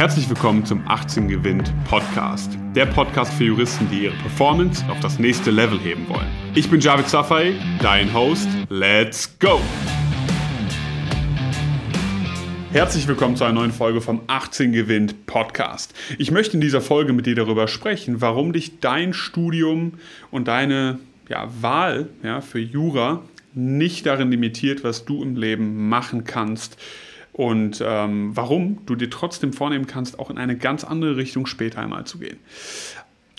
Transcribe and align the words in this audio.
Herzlich 0.00 0.30
willkommen 0.30 0.64
zum 0.64 0.82
18 0.88 1.28
Gewinnt 1.28 1.74
Podcast. 1.84 2.56
Der 2.74 2.86
Podcast 2.86 3.34
für 3.34 3.44
Juristen, 3.44 3.86
die 3.90 4.04
ihre 4.04 4.14
Performance 4.14 4.82
auf 4.88 4.98
das 5.00 5.18
nächste 5.18 5.50
Level 5.50 5.78
heben 5.78 6.08
wollen. 6.08 6.26
Ich 6.54 6.70
bin 6.70 6.80
Javid 6.80 7.06
Safai, 7.06 7.52
dein 7.82 8.14
Host. 8.14 8.48
Let's 8.70 9.38
go! 9.38 9.60
Herzlich 12.72 13.08
willkommen 13.08 13.36
zu 13.36 13.44
einer 13.44 13.52
neuen 13.52 13.72
Folge 13.72 14.00
vom 14.00 14.22
18 14.26 14.72
Gewinnt 14.72 15.26
Podcast. 15.26 15.92
Ich 16.16 16.30
möchte 16.30 16.54
in 16.54 16.62
dieser 16.62 16.80
Folge 16.80 17.12
mit 17.12 17.26
dir 17.26 17.34
darüber 17.34 17.68
sprechen, 17.68 18.22
warum 18.22 18.54
dich 18.54 18.80
dein 18.80 19.12
Studium 19.12 19.98
und 20.30 20.48
deine 20.48 20.98
ja, 21.28 21.46
Wahl 21.60 22.08
ja, 22.22 22.40
für 22.40 22.58
Jura 22.58 23.20
nicht 23.52 24.06
darin 24.06 24.30
limitiert, 24.30 24.82
was 24.82 25.04
du 25.04 25.22
im 25.22 25.36
Leben 25.36 25.90
machen 25.90 26.24
kannst 26.24 26.78
und 27.32 27.82
ähm, 27.84 28.36
warum 28.36 28.84
du 28.86 28.96
dir 28.96 29.10
trotzdem 29.10 29.52
vornehmen 29.52 29.86
kannst, 29.86 30.18
auch 30.18 30.30
in 30.30 30.38
eine 30.38 30.56
ganz 30.56 30.84
andere 30.84 31.16
Richtung 31.16 31.46
später 31.46 31.80
einmal 31.80 32.06
zu 32.06 32.18
gehen. 32.18 32.38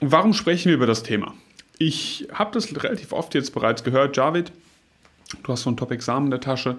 Warum 0.00 0.32
sprechen 0.32 0.66
wir 0.68 0.74
über 0.74 0.86
das 0.86 1.02
Thema? 1.02 1.34
Ich 1.78 2.28
habe 2.32 2.50
das 2.52 2.74
relativ 2.74 3.12
oft 3.12 3.34
jetzt 3.34 3.54
bereits 3.54 3.84
gehört, 3.84 4.16
Javid, 4.16 4.52
du 5.42 5.52
hast 5.52 5.62
so 5.62 5.70
ein 5.70 5.76
Top-Examen 5.76 6.26
in 6.26 6.30
der 6.30 6.40
Tasche. 6.40 6.76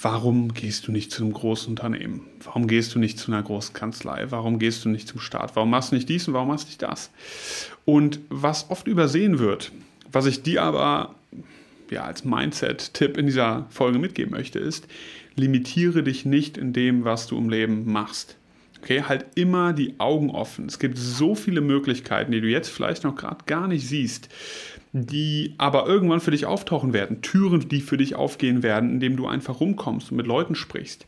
Warum 0.00 0.54
gehst 0.54 0.86
du 0.86 0.92
nicht 0.92 1.12
zu 1.12 1.22
einem 1.22 1.32
großen 1.32 1.68
Unternehmen? 1.68 2.26
Warum 2.42 2.66
gehst 2.66 2.94
du 2.94 2.98
nicht 2.98 3.18
zu 3.18 3.30
einer 3.30 3.42
großen 3.42 3.74
Kanzlei? 3.74 4.26
Warum 4.30 4.58
gehst 4.58 4.84
du 4.84 4.88
nicht 4.88 5.06
zum 5.06 5.20
Staat? 5.20 5.54
Warum 5.54 5.70
machst 5.70 5.92
du 5.92 5.96
nicht 5.96 6.08
dies 6.08 6.26
und 6.26 6.34
warum 6.34 6.48
machst 6.48 6.64
du 6.64 6.68
nicht 6.68 6.82
das? 6.82 7.10
Und 7.84 8.20
was 8.28 8.70
oft 8.70 8.88
übersehen 8.88 9.38
wird, 9.38 9.70
was 10.10 10.26
ich 10.26 10.42
dir 10.42 10.62
aber 10.62 11.14
ja, 11.92 12.04
als 12.04 12.24
Mindset-Tipp 12.24 13.16
in 13.16 13.26
dieser 13.26 13.66
Folge 13.70 13.98
mitgeben 13.98 14.32
möchte, 14.32 14.58
ist, 14.58 14.88
limitiere 15.36 16.02
dich 16.02 16.24
nicht 16.24 16.58
in 16.58 16.72
dem, 16.72 17.04
was 17.04 17.26
du 17.26 17.38
im 17.38 17.48
Leben 17.48 17.90
machst. 17.90 18.36
Okay, 18.82 19.02
halt 19.02 19.26
immer 19.36 19.72
die 19.72 19.94
Augen 19.98 20.30
offen. 20.30 20.66
Es 20.66 20.80
gibt 20.80 20.98
so 20.98 21.36
viele 21.36 21.60
Möglichkeiten, 21.60 22.32
die 22.32 22.40
du 22.40 22.48
jetzt 22.48 22.68
vielleicht 22.68 23.04
noch 23.04 23.14
gerade 23.14 23.44
gar 23.46 23.68
nicht 23.68 23.86
siehst, 23.86 24.28
die 24.92 25.54
aber 25.56 25.86
irgendwann 25.86 26.20
für 26.20 26.32
dich 26.32 26.46
auftauchen 26.46 26.92
werden. 26.92 27.22
Türen, 27.22 27.68
die 27.68 27.80
für 27.80 27.96
dich 27.96 28.16
aufgehen 28.16 28.64
werden, 28.64 28.90
indem 28.90 29.16
du 29.16 29.28
einfach 29.28 29.60
rumkommst 29.60 30.10
und 30.10 30.16
mit 30.16 30.26
Leuten 30.26 30.56
sprichst. 30.56 31.06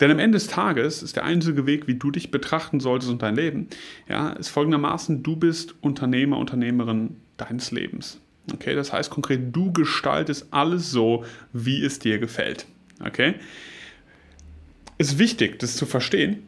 Denn 0.00 0.10
am 0.10 0.18
Ende 0.18 0.36
des 0.36 0.48
Tages 0.48 1.02
ist 1.02 1.16
der 1.16 1.24
einzige 1.24 1.64
Weg, 1.64 1.86
wie 1.86 1.94
du 1.94 2.10
dich 2.10 2.30
betrachten 2.30 2.80
solltest 2.80 3.10
und 3.10 3.22
dein 3.22 3.36
Leben, 3.36 3.68
ja, 4.08 4.30
ist 4.30 4.48
folgendermaßen, 4.48 5.22
du 5.22 5.36
bist 5.36 5.74
Unternehmer, 5.80 6.38
Unternehmerin 6.38 7.16
deines 7.36 7.70
Lebens. 7.70 8.20
Okay, 8.52 8.74
das 8.74 8.92
heißt 8.92 9.10
konkret, 9.10 9.54
du 9.54 9.72
gestaltest 9.72 10.48
alles 10.50 10.90
so, 10.90 11.24
wie 11.52 11.84
es 11.84 11.98
dir 11.98 12.18
gefällt. 12.18 12.66
Okay? 13.04 13.34
Ist 14.98 15.18
wichtig, 15.18 15.58
das 15.58 15.76
zu 15.76 15.84
verstehen, 15.84 16.42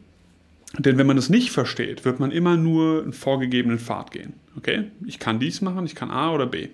denn 0.77 0.97
wenn 0.97 1.07
man 1.07 1.15
das 1.15 1.29
nicht 1.29 1.51
versteht, 1.51 2.05
wird 2.05 2.19
man 2.19 2.31
immer 2.31 2.55
nur 2.55 3.03
einen 3.03 3.13
vorgegebenen 3.13 3.79
Pfad 3.79 4.11
gehen. 4.11 4.33
Okay? 4.57 4.85
Ich 5.05 5.19
kann 5.19 5.39
dies 5.39 5.61
machen, 5.61 5.85
ich 5.85 5.95
kann 5.95 6.11
A 6.11 6.31
oder 6.31 6.45
B. 6.45 6.69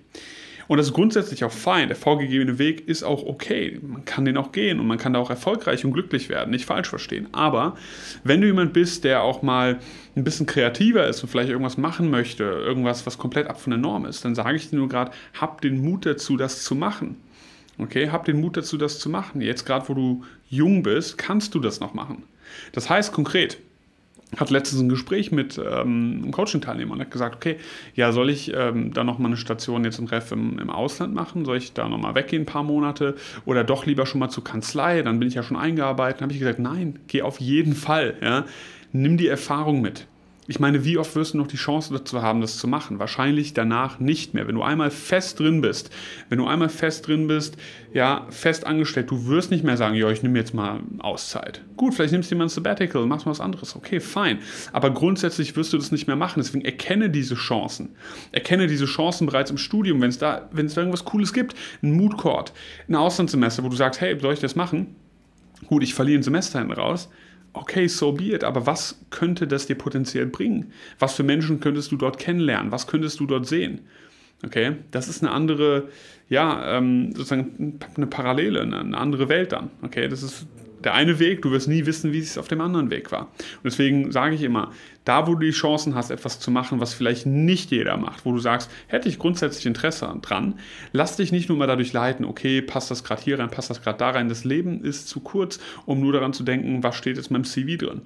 Und 0.68 0.78
das 0.78 0.88
ist 0.88 0.94
grundsätzlich 0.94 1.44
auch 1.44 1.52
fein. 1.52 1.88
Der 1.88 1.96
vorgegebene 1.96 2.58
Weg 2.58 2.88
ist 2.88 3.04
auch 3.04 3.24
okay. 3.24 3.80
Man 3.82 4.06
kann 4.06 4.26
den 4.26 4.38
auch 4.38 4.52
gehen 4.52 4.80
und 4.80 4.88
man 4.88 4.98
kann 4.98 5.14
da 5.14 5.20
auch 5.20 5.30
erfolgreich 5.30 5.86
und 5.86 5.94
glücklich 5.94 6.30
werden. 6.30 6.52
Nicht 6.52 6.66
falsch 6.66 6.90
verstehen. 6.90 7.28
Aber 7.32 7.76
wenn 8.24 8.42
du 8.42 8.48
jemand 8.48 8.74
bist, 8.74 9.04
der 9.04 9.22
auch 9.22 9.42
mal 9.42 9.80
ein 10.16 10.24
bisschen 10.24 10.46
kreativer 10.46 11.08
ist 11.08 11.22
und 11.22 11.30
vielleicht 11.30 11.50
irgendwas 11.50 11.78
machen 11.78 12.10
möchte, 12.10 12.44
irgendwas, 12.44 13.06
was 13.06 13.18
komplett 13.18 13.48
ab 13.48 13.60
von 13.60 13.72
der 13.72 13.80
Norm 13.80 14.06
ist, 14.06 14.26
dann 14.26 14.36
sage 14.36 14.56
ich 14.56 14.70
dir 14.70 14.78
nur 14.78 14.90
gerade, 14.90 15.12
hab 15.40 15.62
den 15.62 15.84
Mut 15.84 16.06
dazu, 16.06 16.38
das 16.38 16.64
zu 16.64 16.76
machen. 16.76 17.18
Okay, 17.78 18.10
hab 18.10 18.26
den 18.26 18.40
Mut 18.40 18.56
dazu, 18.56 18.78
das 18.78 19.00
zu 19.00 19.10
machen. 19.10 19.42
Jetzt 19.42 19.66
gerade, 19.66 19.88
wo 19.90 19.94
du 19.94 20.24
jung 20.50 20.82
bist, 20.82 21.18
kannst 21.18 21.54
du 21.54 21.60
das 21.60 21.80
noch 21.80 21.94
machen. 21.94 22.24
Das 22.72 22.90
heißt 22.90 23.12
konkret, 23.12 23.58
hat 24.38 24.50
letztens 24.50 24.81
ein 24.81 24.90
Gespräch 24.90 25.31
mit 25.31 25.58
ähm, 25.58 26.22
einem 26.23 26.31
Coaching-Teilnehmer 26.31 26.94
und 26.94 27.00
hat 27.00 27.12
gesagt, 27.12 27.36
okay, 27.36 27.58
ja, 27.94 28.12
soll 28.12 28.30
ich 28.30 28.54
ähm, 28.54 28.94
da 28.94 29.04
nochmal 29.04 29.28
eine 29.28 29.38
Station 29.38 29.84
jetzt 29.86 30.00
im 30.00 30.06
Ref 30.06 30.31
im, 30.31 30.59
im 30.59 30.70
Ausland 30.70 31.14
machen? 31.14 31.45
Soll 31.45 31.58
ich 31.58 31.73
da 31.73 31.88
nochmal 31.88 32.16
weggehen 32.16 32.44
ein 32.44 32.46
paar 32.46 32.63
Monate? 32.63 33.16
Oder 33.46 33.63
doch 33.63 33.86
lieber 33.86 34.06
schon 34.06 34.19
mal 34.19 34.30
zur 34.30 34.44
Kanzlei? 34.44 35.02
Dann 35.03 35.19
bin 35.19 35.28
ich 35.28 35.36
ja 35.36 35.44
schon 35.44 35.58
eingearbeitet. 35.58 36.19
Dann 36.19 36.25
habe 36.25 36.34
ich 36.34 36.40
gesagt, 36.40 36.59
nein, 36.59 37.00
geh 37.08 37.22
auf 37.22 37.40
jeden 37.40 37.75
Fall. 37.75 38.16
Ja? 38.22 38.46
Nimm 38.91 39.18
die 39.18 39.28
Erfahrung 39.28 39.81
mit. 39.81 40.08
Ich 40.47 40.59
meine, 40.59 40.85
wie 40.85 41.00
oft 41.00 41.16
wirst 41.16 41.33
du 41.33 41.39
noch 41.39 41.47
die 41.47 41.57
Chance 41.57 41.91
dazu 41.91 42.22
haben, 42.22 42.39
das 42.39 42.57
zu 42.57 42.67
machen? 42.67 43.00
Wahrscheinlich 43.00 43.56
danach 43.56 44.00
nicht 44.00 44.35
mehr. 44.35 44.47
Wenn 44.47 44.53
du 44.53 44.61
einmal 44.61 44.91
fest 44.91 45.39
drin 45.39 45.61
bist, 45.61 45.89
wenn 46.29 46.38
du 46.38 46.45
einmal 46.45 46.69
fest 46.69 47.07
drin 47.07 47.25
bist, 47.25 47.57
ja, 47.94 48.28
fest 48.29 48.67
angestellt, 48.67 49.09
du 49.09 49.25
wirst 49.25 49.50
nicht 49.50 49.63
mehr 49.63 49.75
sagen, 49.75 49.95
ja, 49.95 50.07
ich 50.11 50.22
nehme 50.22 50.38
jetzt 50.38 50.53
mal 50.53 50.81
Auszeit. 51.00 51.61
Gut, 51.78 51.95
vielleicht 51.95 52.11
nimmst 52.11 52.29
du 52.29 52.35
mal 52.35 52.44
ein 52.44 52.50
Sabbatical, 52.50 53.07
machst 53.07 53.25
mal 53.25 53.31
was 53.31 53.41
anderes. 53.41 53.75
Okay, 53.75 54.00
fein. 54.00 54.38
Aber 54.72 54.91
grundsätzlich 54.91 55.56
wirst 55.56 55.73
du 55.73 55.78
das 55.78 55.91
nicht 55.91 56.06
mehr 56.06 56.16
machen. 56.16 56.39
Deswegen 56.39 56.63
erkenne 56.63 57.09
diese 57.09 57.33
Chancen. 57.33 57.95
Erkenne 58.31 58.67
diese 58.67 58.85
Chancen 58.85 59.25
bereits 59.25 59.50
im 59.50 59.57
Studium, 59.57 60.00
wenn 60.01 60.09
es 60.09 60.19
da, 60.19 60.47
wenn 60.51 60.67
es 60.67 60.75
da 60.75 60.81
irgendwas 60.81 61.06
Cooles 61.06 61.33
gibt, 61.33 61.56
ein 61.81 61.91
Mood 61.91 62.17
Court, 62.17 62.53
ein 62.88 62.94
Auslandssemester, 62.94 63.63
wo 63.63 63.69
du 63.69 63.75
sagst, 63.75 64.00
hey, 64.00 64.19
soll 64.19 64.33
ich 64.33 64.41
das 64.41 64.56
machen? 64.56 64.95
Gut, 65.66 65.81
ich 65.81 65.95
verliere 65.95 66.19
ein 66.19 66.23
Semester 66.23 66.59
hinten 66.59 66.73
raus 66.73 67.09
okay, 67.56 67.88
so 67.88 68.12
be 68.12 68.34
it, 68.34 68.44
aber 68.44 68.66
was 68.66 69.00
könnte 69.10 69.48
das 69.48 69.66
dir 69.66 69.76
potenziell 69.76 70.26
bringen? 70.26 70.72
Was 71.00 71.16
für 71.16 71.24
Menschen 71.24 71.60
könntest 71.60 71.92
du 71.92 71.98
dort 71.98 72.20
kennenlernen? 72.20 72.72
Was 72.72 72.88
könntest 72.88 73.20
du 73.20 73.26
dort 73.26 73.48
sehen? 73.48 73.82
Okay, 74.46 74.76
das 74.92 75.08
ist 75.08 75.24
eine 75.24 75.32
andere, 75.32 75.90
ja, 76.30 76.78
ähm, 76.78 77.14
sozusagen 77.16 77.80
eine 77.96 78.08
Parallele, 78.08 78.62
eine 78.62 78.98
andere 78.98 79.30
Welt 79.30 79.54
dann. 79.54 79.72
Okay, 79.82 80.08
das 80.08 80.24
ist 80.24 80.46
der 80.85 80.94
eine 80.94 81.19
Weg, 81.19 81.41
du 81.41 81.51
wirst 81.51 81.68
nie 81.68 81.85
wissen, 81.85 82.13
wie 82.13 82.19
es 82.19 82.38
auf 82.38 82.47
dem 82.47 82.62
anderen 82.62 82.90
Weg 82.90 83.12
war. 83.12 83.23
Und 83.23 83.66
deswegen 83.66 84.12
sage 84.12 84.35
ich 84.35 84.44
immer, 84.44 84.72
da 85.03 85.28
wo 85.28 85.34
du 85.34 85.41
die 85.41 85.51
Chancen 85.51 85.96
hast, 85.96 86.12
etwas 86.12 86.40
zu 86.40 86.51
machen, 86.51 86.79
was 86.79 86.94
vielleicht 86.94 87.25
nicht 87.25 87.72
jeder 87.72 87.97
macht, 87.97 88.25
wo 88.25 88.31
du 88.31 88.40
sagst, 88.40 88.72
hätte 88.88 89.09
ich 89.09 89.19
grundsätzlich 89.19 89.66
Interesse 89.66 90.13
dran, 90.22 90.59
lass 90.94 91.18
dich 91.18 91.31
nicht 91.31 91.50
nur 91.50 91.57
mal 91.57 91.68
dadurch 91.68 91.94
leiten, 91.94 92.25
okay, 92.25 92.62
passt 92.62 92.91
das 92.91 93.03
gerade 93.03 93.22
hier 93.22 93.40
rein, 93.40 93.50
passt 93.50 93.69
das 93.69 93.81
gerade 93.81 93.97
da 93.97 94.12
rein. 94.12 94.29
Das 94.29 94.45
Leben 94.45 94.84
ist 94.84 95.07
zu 95.09 95.19
kurz, 95.19 95.59
um 95.85 96.00
nur 96.00 96.13
daran 96.13 96.34
zu 96.34 96.44
denken, 96.44 96.84
was 96.84 96.95
steht 96.95 97.18
jetzt 97.18 97.28
in 97.28 97.34
meinem 97.34 97.45
CV 97.45 97.78
drin. 97.78 98.01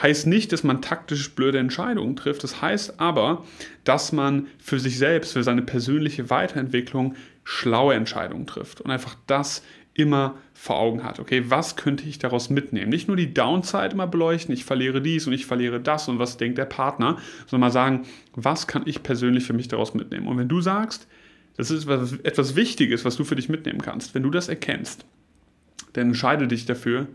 Heißt 0.00 0.26
nicht, 0.28 0.52
dass 0.52 0.62
man 0.62 0.80
taktisch 0.80 1.34
blöde 1.34 1.58
Entscheidungen 1.58 2.14
trifft. 2.14 2.44
Das 2.44 2.62
heißt 2.62 3.00
aber, 3.00 3.44
dass 3.82 4.12
man 4.12 4.46
für 4.58 4.78
sich 4.78 4.96
selbst, 4.96 5.32
für 5.32 5.42
seine 5.42 5.62
persönliche 5.62 6.30
Weiterentwicklung 6.30 7.16
schlaue 7.42 7.94
Entscheidungen 7.94 8.46
trifft 8.46 8.80
und 8.80 8.90
einfach 8.90 9.16
das 9.26 9.62
immer 9.98 10.36
vor 10.54 10.78
Augen 10.78 11.02
hat. 11.02 11.18
Okay, 11.18 11.44
was 11.48 11.74
könnte 11.74 12.08
ich 12.08 12.20
daraus 12.20 12.50
mitnehmen? 12.50 12.88
Nicht 12.88 13.08
nur 13.08 13.16
die 13.16 13.34
Downside 13.34 13.90
immer 13.90 14.06
beleuchten, 14.06 14.54
ich 14.54 14.64
verliere 14.64 15.02
dies 15.02 15.26
und 15.26 15.32
ich 15.32 15.44
verliere 15.44 15.80
das 15.80 16.08
und 16.08 16.20
was 16.20 16.36
denkt 16.36 16.56
der 16.56 16.66
Partner, 16.66 17.18
sondern 17.46 17.68
mal 17.68 17.72
sagen, 17.72 18.02
was 18.34 18.68
kann 18.68 18.82
ich 18.86 19.02
persönlich 19.02 19.44
für 19.44 19.54
mich 19.54 19.66
daraus 19.66 19.94
mitnehmen? 19.94 20.28
Und 20.28 20.38
wenn 20.38 20.48
du 20.48 20.60
sagst, 20.60 21.08
das 21.56 21.72
ist 21.72 21.88
etwas 21.88 22.54
Wichtiges, 22.54 23.04
was 23.04 23.16
du 23.16 23.24
für 23.24 23.34
dich 23.34 23.48
mitnehmen 23.48 23.82
kannst, 23.82 24.14
wenn 24.14 24.22
du 24.22 24.30
das 24.30 24.48
erkennst, 24.48 25.04
dann 25.94 26.08
entscheide 26.08 26.46
dich 26.46 26.64
dafür 26.64 27.08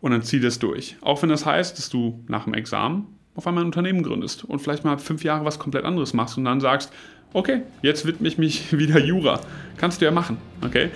und 0.00 0.10
dann 0.10 0.22
zieh 0.22 0.40
das 0.40 0.58
durch. 0.58 0.96
Auch 1.02 1.22
wenn 1.22 1.28
das 1.28 1.46
heißt, 1.46 1.78
dass 1.78 1.88
du 1.88 2.24
nach 2.26 2.44
dem 2.44 2.54
Examen 2.54 3.06
auf 3.36 3.46
einmal 3.46 3.62
ein 3.62 3.66
Unternehmen 3.66 4.02
gründest 4.02 4.44
und 4.44 4.58
vielleicht 4.58 4.84
mal 4.84 4.98
fünf 4.98 5.22
Jahre 5.22 5.44
was 5.44 5.60
komplett 5.60 5.84
anderes 5.84 6.12
machst 6.12 6.36
und 6.36 6.44
dann 6.44 6.60
sagst, 6.60 6.92
okay, 7.32 7.62
jetzt 7.82 8.04
widme 8.04 8.26
ich 8.26 8.36
mich 8.38 8.72
wieder 8.76 8.98
Jura. 8.98 9.40
Kannst 9.76 10.00
du 10.00 10.06
ja 10.06 10.10
machen, 10.10 10.38
okay? 10.64 10.90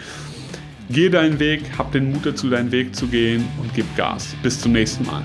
Geh 0.93 1.09
deinen 1.09 1.39
Weg, 1.39 1.79
hab 1.79 1.93
den 1.93 2.11
Mut 2.11 2.27
dazu, 2.27 2.51
deinen 2.51 2.73
Weg 2.73 2.97
zu 2.97 3.07
gehen 3.07 3.47
und 3.63 3.73
gib 3.75 3.87
Gas. 3.95 4.35
Bis 4.43 4.61
zum 4.61 4.73
nächsten 4.73 5.07
Mal. 5.07 5.23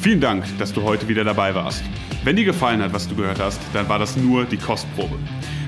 Vielen 0.00 0.20
Dank, 0.20 0.44
dass 0.58 0.72
du 0.72 0.82
heute 0.82 1.06
wieder 1.06 1.22
dabei 1.22 1.54
warst. 1.54 1.84
Wenn 2.24 2.34
dir 2.34 2.44
gefallen 2.44 2.82
hat, 2.82 2.92
was 2.92 3.06
du 3.06 3.14
gehört 3.14 3.38
hast, 3.38 3.60
dann 3.72 3.88
war 3.88 4.00
das 4.00 4.16
nur 4.16 4.44
die 4.44 4.56
Kostprobe. 4.56 5.20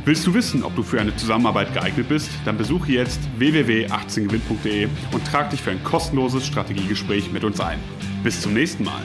Willst 0.05 0.27
du 0.27 0.35
wissen, 0.35 0.65
ob 0.65 0.75
du 0.75 0.83
für 0.83 1.01
eine 1.01 1.15
Zusammenarbeit 1.15 1.73
geeignet 1.75 2.09
bist? 2.09 2.29
Dann 2.45 2.59
besuche 2.59 2.91
jetzt 2.91 3.21
www.18gewinn.de 3.39 4.89
und 5.13 5.25
trag 5.29 5.51
dich 5.51 5.63
für 5.63 5.71
ein 5.71 5.85
kostenloses 5.85 6.45
Strategiegespräch 6.45 7.31
mit 7.31 7.45
uns 7.45 7.61
ein. 7.61 7.79
Bis 8.25 8.41
zum 8.41 8.53
nächsten 8.53 8.83
Mal. 8.83 9.03